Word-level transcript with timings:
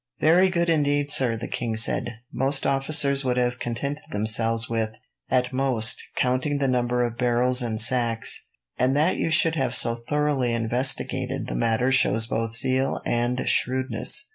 "Very 0.19 0.49
good, 0.49 0.67
indeed, 0.67 1.11
sir," 1.11 1.37
the 1.37 1.47
king 1.47 1.75
said. 1.75 2.21
"Most 2.33 2.65
officers 2.65 3.23
would 3.23 3.37
have 3.37 3.59
contented 3.59 4.05
themselves 4.09 4.67
with, 4.67 4.97
at 5.29 5.53
most, 5.53 6.01
counting 6.15 6.57
the 6.57 6.67
number 6.67 7.03
of 7.03 7.19
barrels 7.19 7.61
and 7.61 7.79
sacks; 7.79 8.47
and 8.79 8.97
that 8.97 9.17
you 9.17 9.29
should 9.29 9.53
have 9.57 9.75
so 9.75 9.93
thoroughly 9.93 10.53
investigated 10.55 11.45
the 11.45 11.55
matter 11.55 11.91
shows 11.91 12.25
both 12.25 12.55
zeal 12.55 12.99
and 13.05 13.47
shrewdness." 13.47 14.27